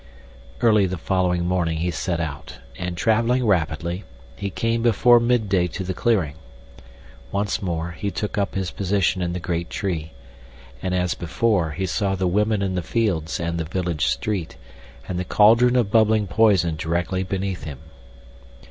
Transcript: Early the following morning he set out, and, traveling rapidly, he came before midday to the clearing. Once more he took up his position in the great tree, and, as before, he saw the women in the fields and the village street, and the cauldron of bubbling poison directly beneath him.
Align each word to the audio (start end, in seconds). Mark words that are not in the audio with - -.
Early 0.61 0.87
the 0.87 0.97
following 0.97 1.45
morning 1.45 1.77
he 1.77 1.91
set 1.91 2.19
out, 2.19 2.57
and, 2.75 2.97
traveling 2.97 3.45
rapidly, 3.45 4.03
he 4.35 4.49
came 4.49 4.81
before 4.81 5.19
midday 5.19 5.67
to 5.67 5.83
the 5.83 5.93
clearing. 5.93 6.33
Once 7.31 7.61
more 7.61 7.91
he 7.91 8.09
took 8.09 8.35
up 8.35 8.55
his 8.55 8.71
position 8.71 9.21
in 9.21 9.33
the 9.33 9.39
great 9.39 9.69
tree, 9.69 10.11
and, 10.81 10.95
as 10.95 11.13
before, 11.13 11.73
he 11.73 11.85
saw 11.85 12.15
the 12.15 12.25
women 12.25 12.63
in 12.63 12.73
the 12.73 12.81
fields 12.81 13.39
and 13.39 13.59
the 13.59 13.63
village 13.63 14.07
street, 14.07 14.57
and 15.07 15.19
the 15.19 15.23
cauldron 15.23 15.75
of 15.75 15.91
bubbling 15.91 16.25
poison 16.25 16.75
directly 16.77 17.21
beneath 17.21 17.65
him. 17.65 17.77